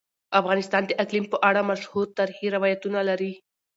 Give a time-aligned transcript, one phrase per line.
[0.39, 3.31] افغانستان د اقلیم په اړه مشهور تاریخی روایتونه لري.